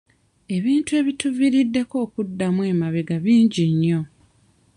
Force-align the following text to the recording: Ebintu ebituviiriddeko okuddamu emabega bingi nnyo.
Ebintu 0.55 0.91
ebituviiriddeko 0.99 1.95
okuddamu 2.05 2.61
emabega 2.71 3.15
bingi 3.23 3.63
nnyo. 3.71 4.01